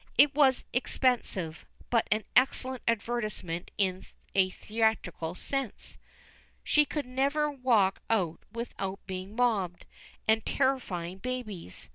It 0.17 0.33
was 0.33 0.65
expensive, 0.73 1.63
but 1.91 2.07
an 2.11 2.23
excellent 2.35 2.81
advertisement 2.87 3.69
in 3.77 4.07
a 4.33 4.49
theatrical 4.49 5.35
sense. 5.35 5.99
She 6.63 6.85
could 6.85 7.05
never 7.05 7.51
walk 7.51 8.01
out 8.09 8.41
without 8.51 9.05
being 9.05 9.35
mobbed, 9.35 9.85
and 10.27 10.43
terrifying 10.43 11.19
babies. 11.19 11.87